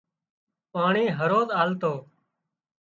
پاڻي 0.71 1.05
هروز 1.17 1.47
آلتو 1.61 1.93